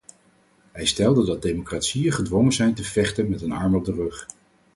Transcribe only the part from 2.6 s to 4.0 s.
te vechten met een arm op de